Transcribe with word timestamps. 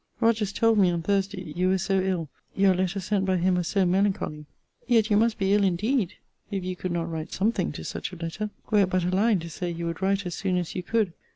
Rogers 0.19 0.51
told 0.51 0.79
me, 0.79 0.89
on 0.89 1.03
Thursday, 1.03 1.51
you 1.55 1.67
were 1.69 1.77
so 1.77 2.01
ill; 2.01 2.27
your 2.55 2.73
letter 2.73 2.99
sent 2.99 3.23
by 3.23 3.37
him 3.37 3.53
was 3.53 3.67
so 3.67 3.85
melancholy! 3.85 4.47
Yet 4.87 5.11
you 5.11 5.15
must 5.17 5.37
be 5.37 5.53
ill 5.53 5.63
indeed, 5.63 6.15
if 6.49 6.63
you 6.63 6.75
could 6.75 6.91
not 6.91 7.07
write 7.07 7.31
something 7.33 7.71
to 7.73 7.83
such 7.83 8.11
a 8.11 8.15
letter; 8.17 8.49
were 8.71 8.79
it 8.79 8.89
but 8.89 9.03
a 9.03 9.11
line, 9.11 9.37
to 9.41 9.49
say 9.51 9.69
you 9.69 9.85
would 9.85 10.01
write 10.01 10.25
as 10.25 10.33
soon 10.33 10.57
as 10.57 10.73
you 10.73 10.81
could. 10.81 11.13